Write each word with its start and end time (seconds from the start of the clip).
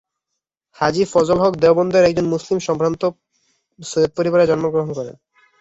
হাজী 0.77 1.03
ফজল 1.11 1.37
হক 1.43 1.53
দেওবন্দের 1.63 2.03
এক 2.05 2.15
মুসলিম 2.33 2.57
সম্ভ্রান্ত 2.67 3.01
সৈয়দ 3.79 4.11
পরিবারে 4.17 4.49
জন্মগ্রহণ 4.49 4.91
করেন। 4.97 5.15